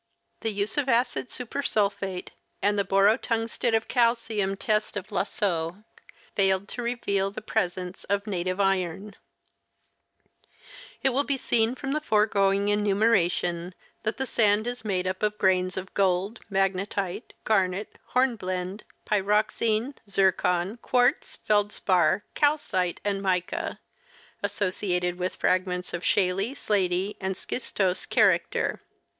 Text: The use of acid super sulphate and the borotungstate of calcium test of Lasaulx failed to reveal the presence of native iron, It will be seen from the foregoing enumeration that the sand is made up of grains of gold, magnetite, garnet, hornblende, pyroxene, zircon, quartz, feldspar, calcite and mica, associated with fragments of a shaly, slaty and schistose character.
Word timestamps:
The 0.39 0.49
use 0.49 0.79
of 0.79 0.89
acid 0.89 1.29
super 1.29 1.61
sulphate 1.61 2.31
and 2.59 2.75
the 2.79 2.83
borotungstate 2.83 3.75
of 3.77 3.87
calcium 3.87 4.57
test 4.57 4.97
of 4.97 5.09
Lasaulx 5.11 5.83
failed 6.35 6.67
to 6.69 6.81
reveal 6.81 7.29
the 7.29 7.39
presence 7.43 8.03
of 8.05 8.25
native 8.25 8.59
iron, 8.59 9.15
It 11.03 11.09
will 11.09 11.23
be 11.23 11.37
seen 11.37 11.75
from 11.75 11.91
the 11.93 12.01
foregoing 12.01 12.69
enumeration 12.69 13.75
that 14.01 14.17
the 14.17 14.25
sand 14.25 14.65
is 14.65 14.83
made 14.83 15.05
up 15.05 15.21
of 15.21 15.37
grains 15.37 15.77
of 15.77 15.93
gold, 15.93 16.39
magnetite, 16.49 17.33
garnet, 17.43 17.99
hornblende, 18.15 18.83
pyroxene, 19.05 19.93
zircon, 20.09 20.77
quartz, 20.77 21.35
feldspar, 21.35 22.23
calcite 22.33 22.99
and 23.05 23.21
mica, 23.21 23.79
associated 24.41 25.19
with 25.19 25.35
fragments 25.35 25.93
of 25.93 26.01
a 26.01 26.05
shaly, 26.05 26.55
slaty 26.55 27.17
and 27.21 27.35
schistose 27.35 28.09
character. 28.09 28.81